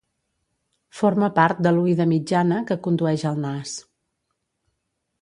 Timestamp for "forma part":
1.01-1.61